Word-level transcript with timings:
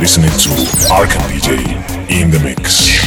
Listening 0.00 0.30
to 0.30 0.50
Arkham 0.90 1.22
DJ 1.28 1.58
in 2.08 2.30
the 2.30 2.38
mix. 2.38 2.97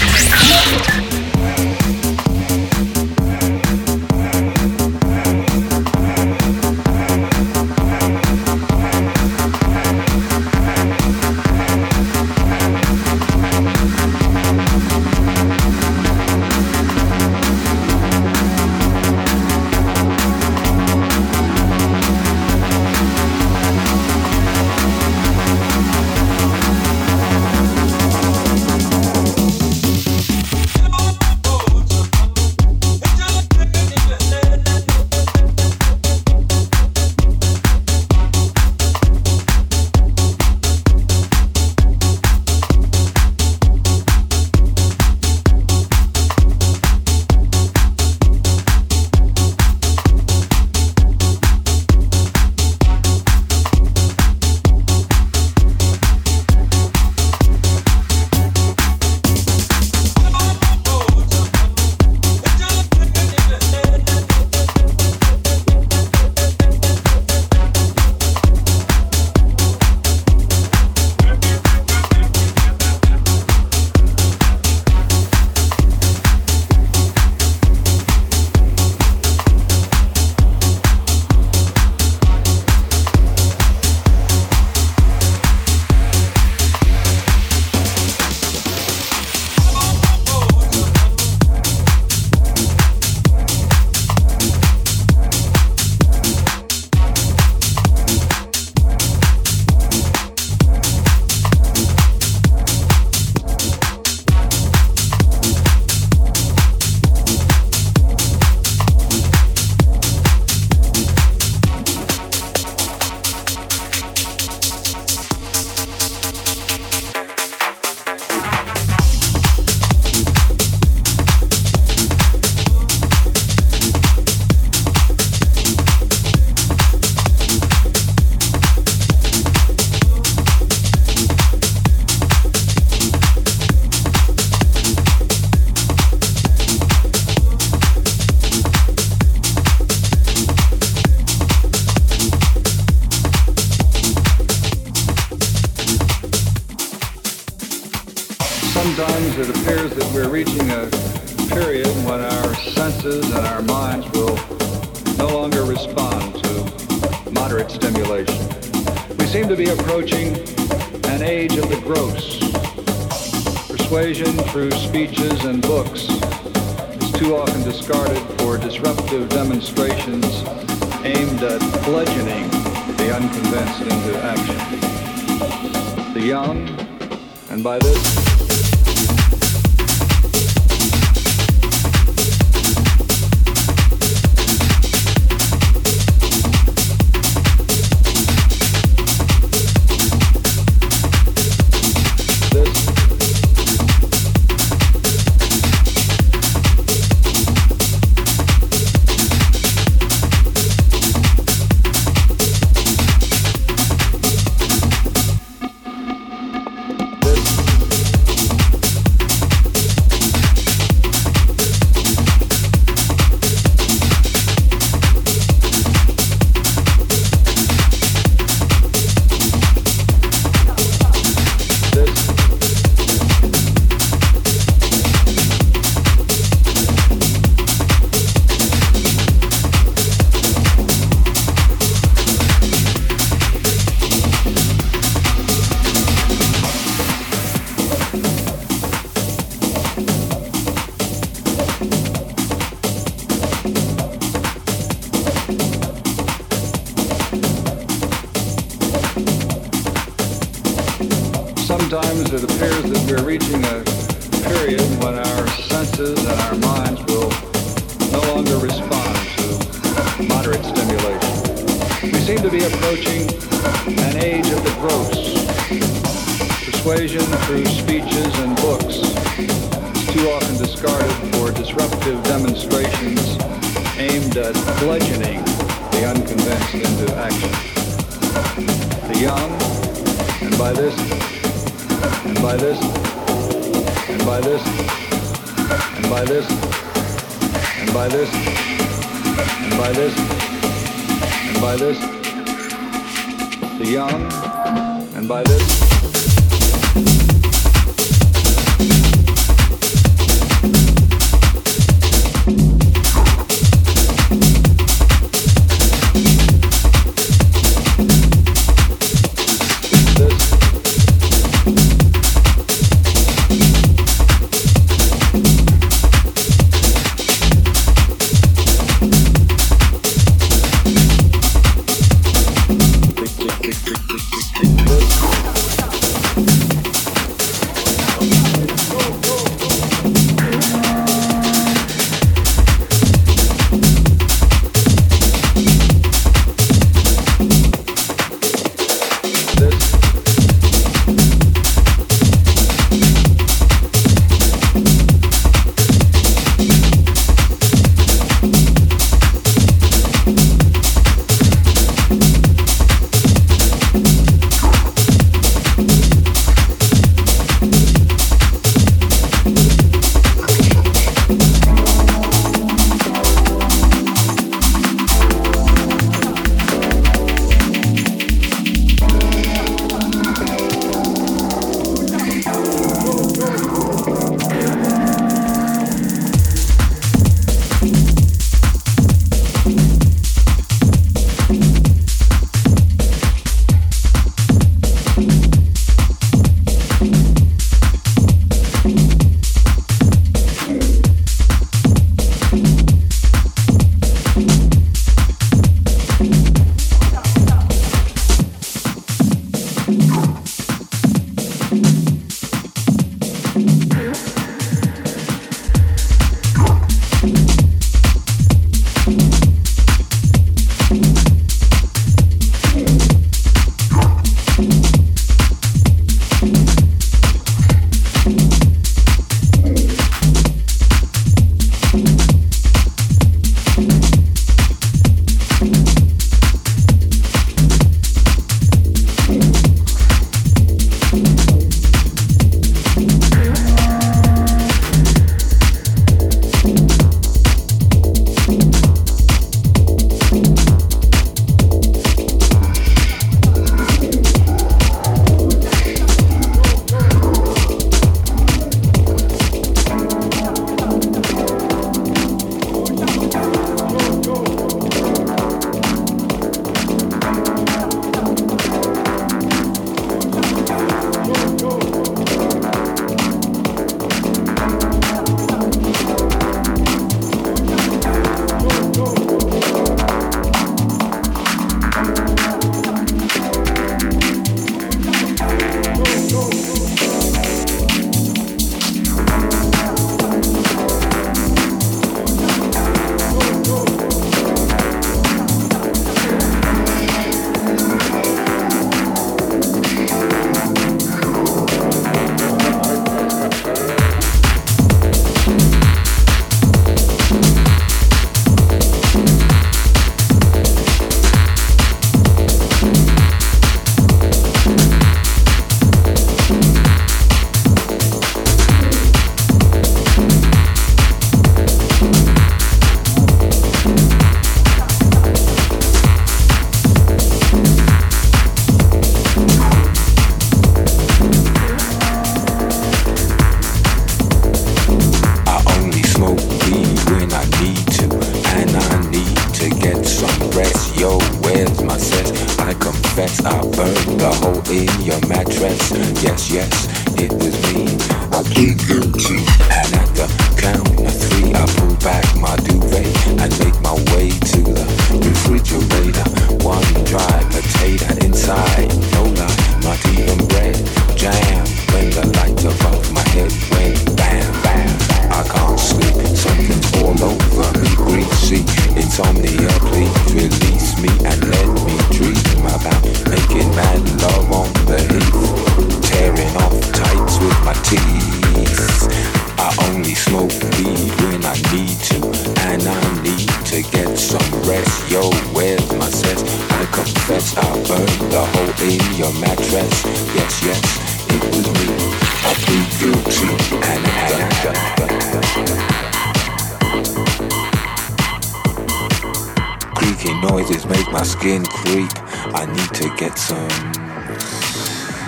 niggas 590.72 590.90
make 590.90 591.12
my 591.12 591.24
skin 591.24 591.66
creep. 591.66 592.10
I 592.54 592.66
need 592.66 592.94
to 592.94 593.10
get 593.18 593.38
some 593.38 593.70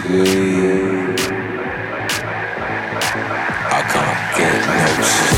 sleep. 0.03 1.19
I 3.71 3.82
can't 3.91 4.38
get 4.38 4.67
no 4.67 5.03
sleep. 5.03 5.32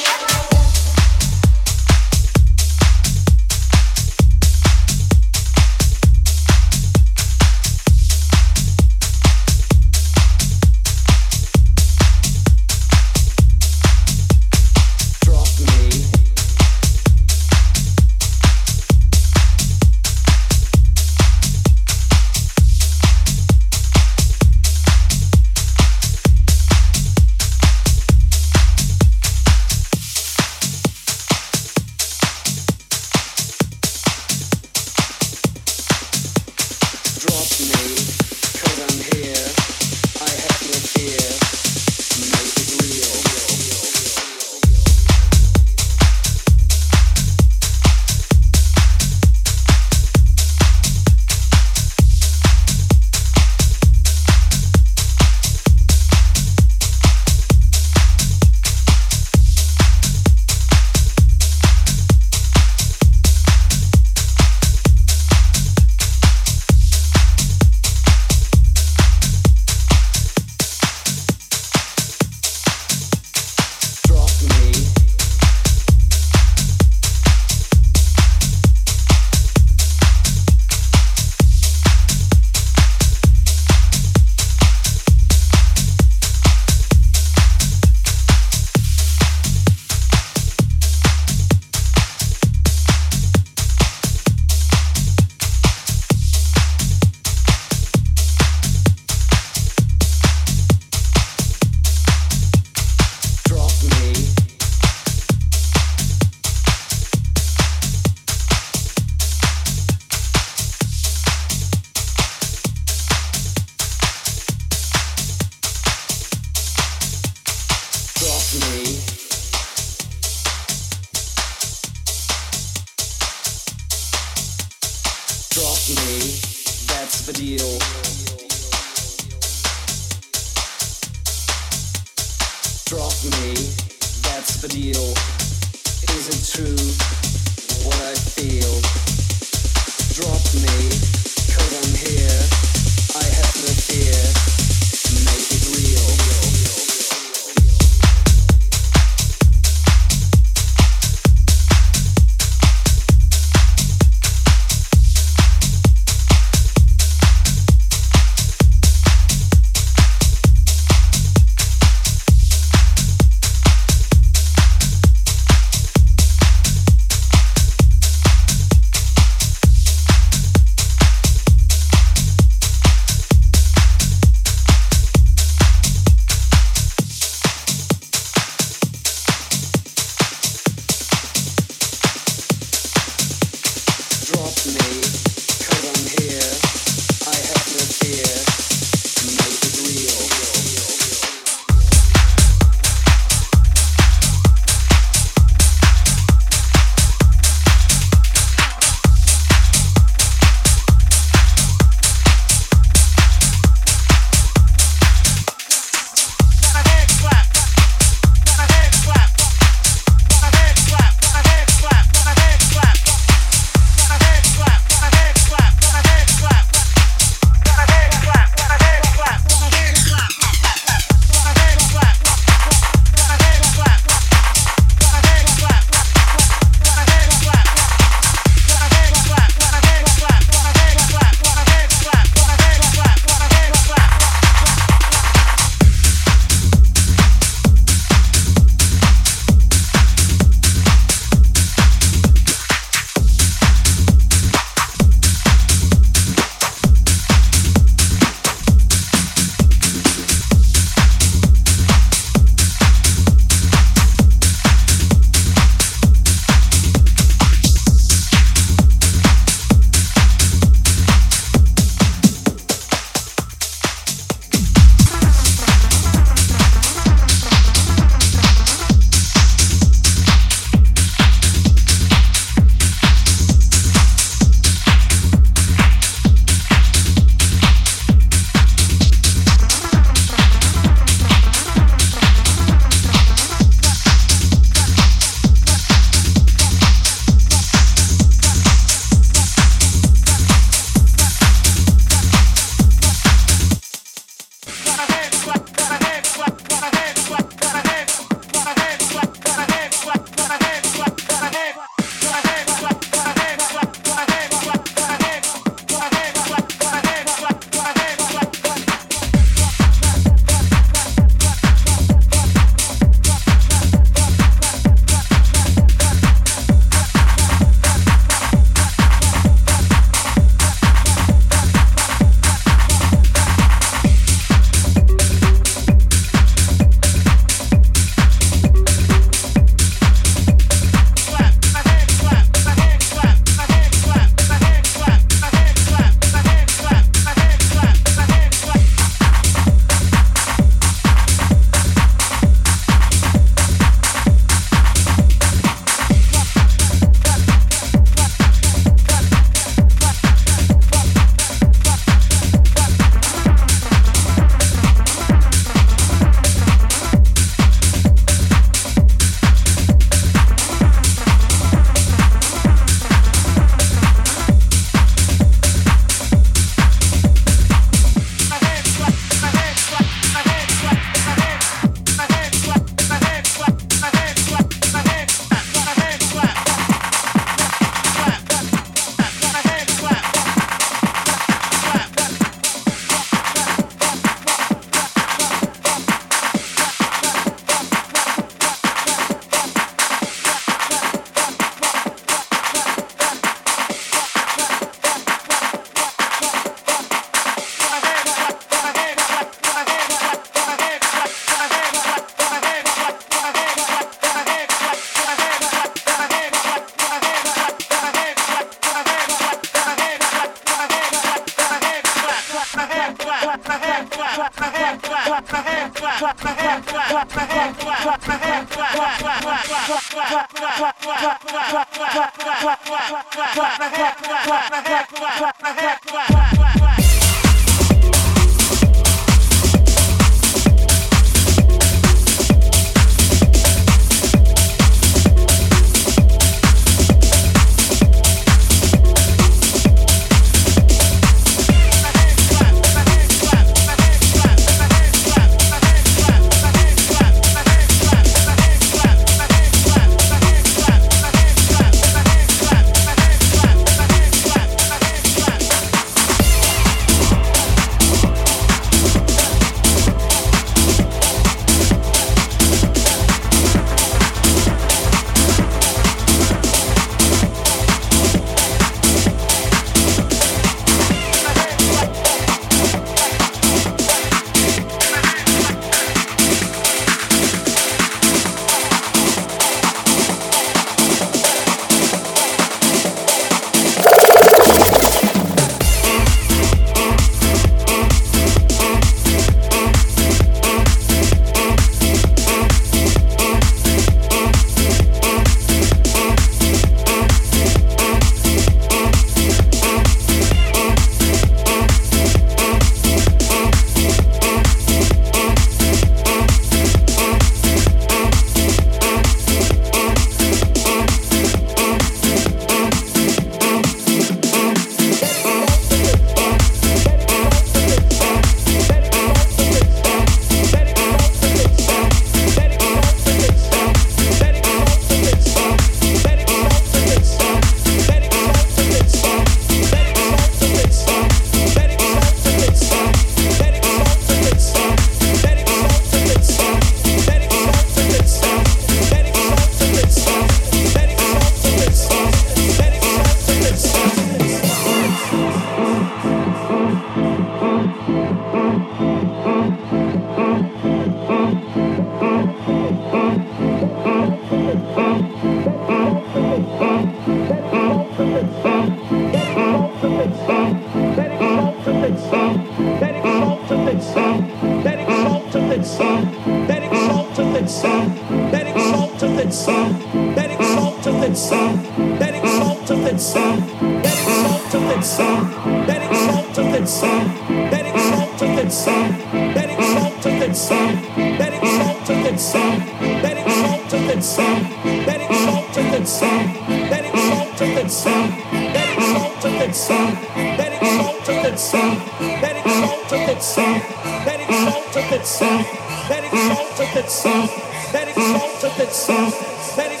that 569.44 569.50
itself, 569.50 569.92
that 570.34 570.50
exalteth 570.50 571.22
itself, 571.22 571.76
that 572.18 572.34
exalteth 572.34 573.12
itself, 573.12 573.60
that 574.02 574.16
exalteth 574.24 574.96
itself, 574.96 575.54
that 575.86 576.02
exalteth 576.02 576.74
itself, 576.74 577.28
that 577.70 577.84
exalteth 577.84 578.58
itself, 578.58 579.10
that 579.54 579.70
exalteth 579.70 580.42
itself, 580.48 581.04
that 581.38 581.52
exalteth 581.52 582.26
itself, 582.26 582.78
that 583.22 583.36
exalteth 583.36 584.16
itself, 584.16 584.68
that 585.04 585.20
exalteth 585.20 585.94
itself, 585.94 586.52
that 586.88 587.02
exalteth 587.10 587.76
itself, 587.84 588.54
that 588.54 588.92
exalteth 588.94 589.50
itself, 589.74 590.14
that 590.36 590.72
exalteth 590.72 591.44
itself, 591.44 592.00
that 592.40 592.56
exalteth 592.56 593.28
itself, 593.28 593.82
that 594.24 594.40
exalteth 594.40 595.12
itself, 595.12 596.08
that 596.08 596.24
exalteth 596.24 596.96
itself. 596.96 597.73
Let 598.16 598.22
it 598.22 598.54
exalt 598.54 598.78
itself. 598.78 599.76
Let 599.76 599.92
it 599.92 600.00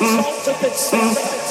itself. 0.62 1.43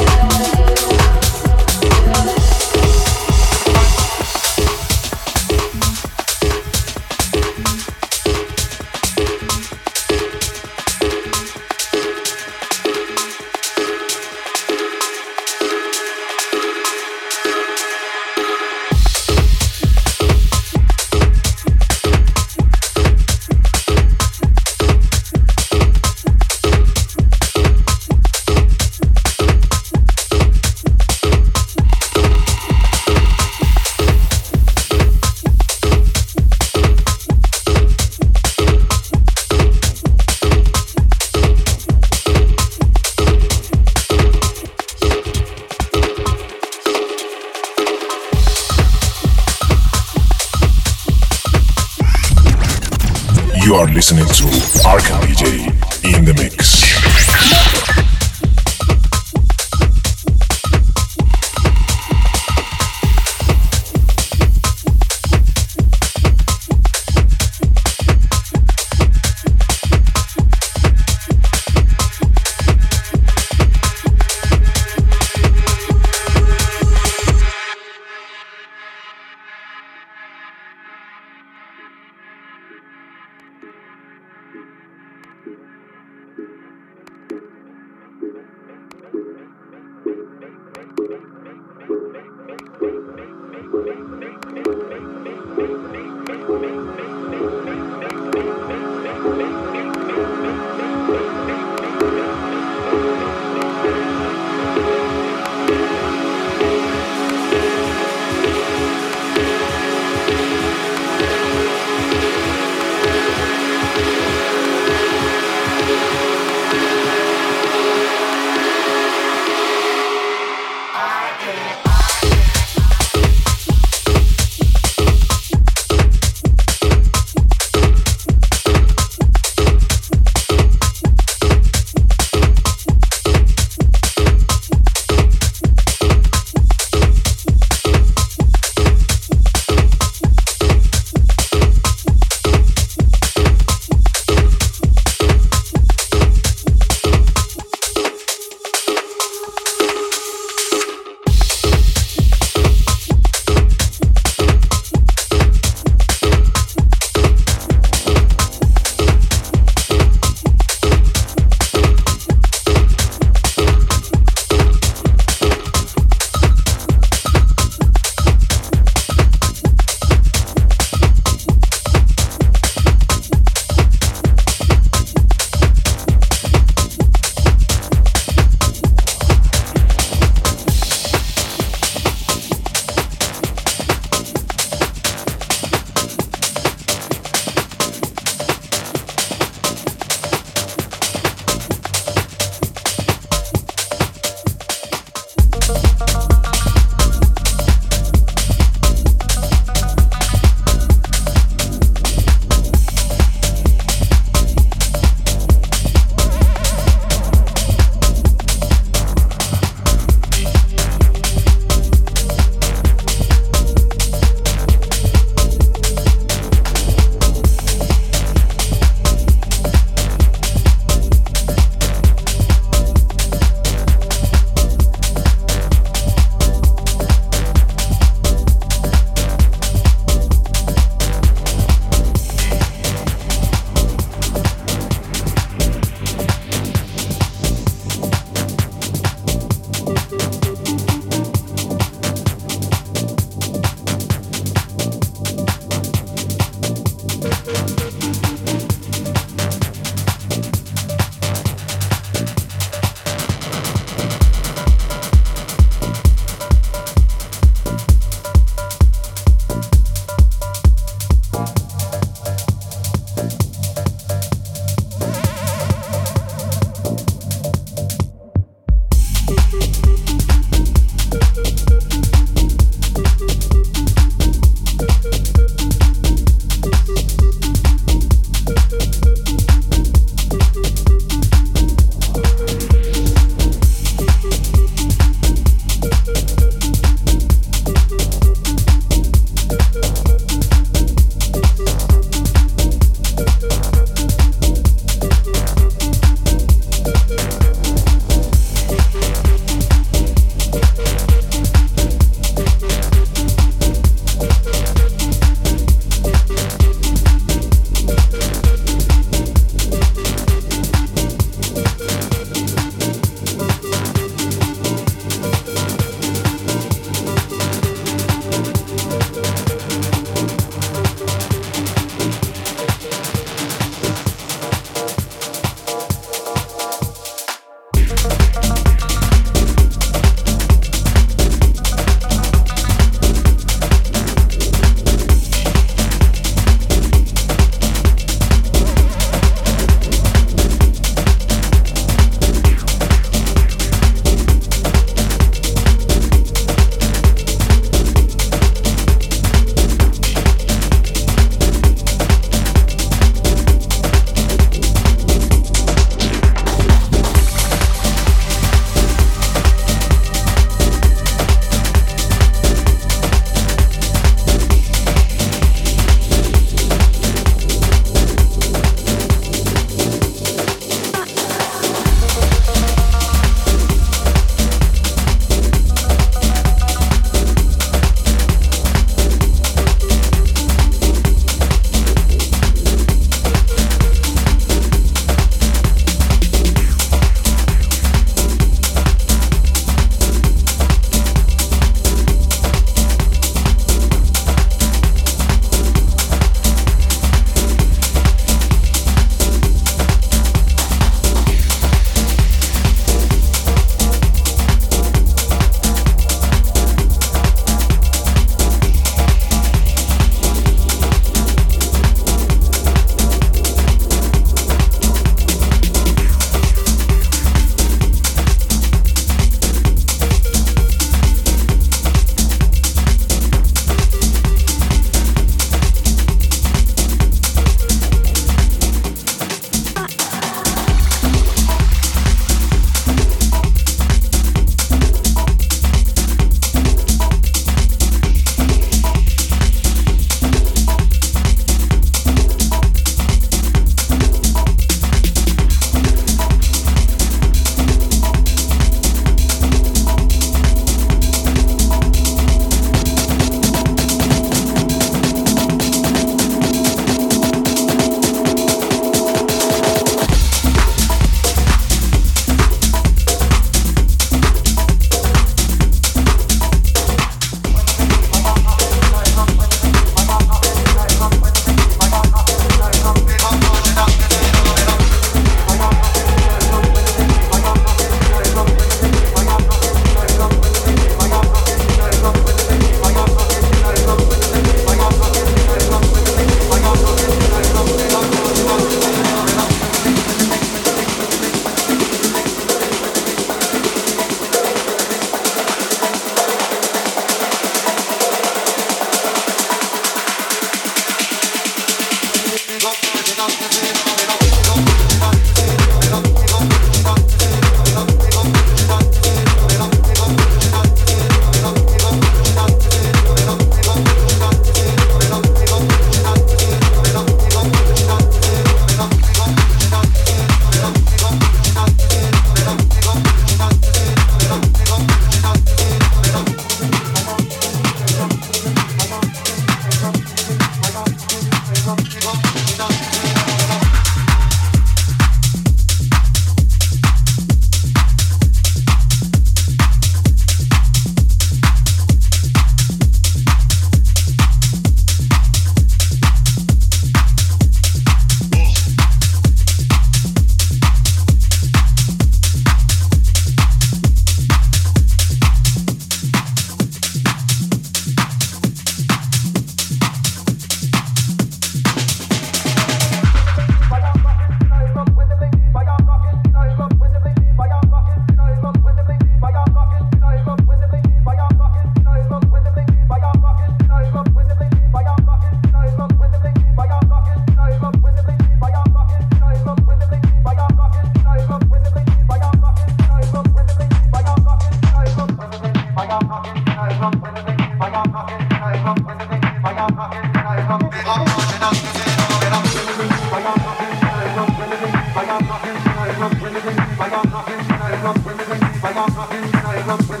I 597.83 599.63
am 599.67 600.00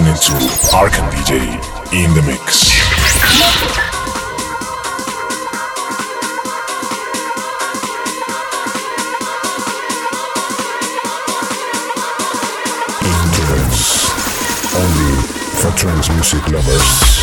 listening 0.00 0.14
to 0.14 0.32
Arkham 0.74 1.06
DJ 1.10 1.52
in 1.92 2.14
the 2.14 2.22
mix. 2.22 2.72
For 15.60 15.70
trance 15.76 16.08
music 16.08 16.48
lovers. 16.48 17.21